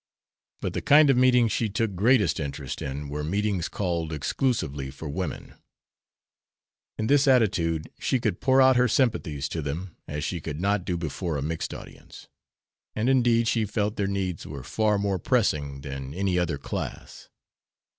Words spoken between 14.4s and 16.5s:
were far more pressing than any